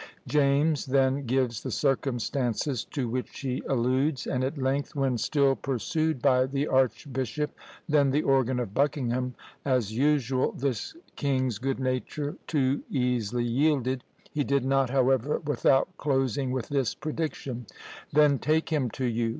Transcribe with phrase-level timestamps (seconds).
[0.25, 6.23] James then gives the circumstances to which he alludes; and at length, when, still pursued
[6.23, 7.51] by the archbishop,
[7.87, 14.43] then the organ of Buckingham, as usual, this king's good nature too easily yielded; he
[14.43, 17.67] did not, however, without closing with this prediction:
[18.11, 19.29] "Then take him to you!